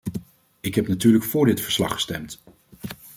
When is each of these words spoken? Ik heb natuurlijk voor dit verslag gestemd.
Ik 0.59 0.75
heb 0.75 0.87
natuurlijk 0.87 1.23
voor 1.23 1.45
dit 1.45 1.61
verslag 1.61 1.93
gestemd. 1.93 2.41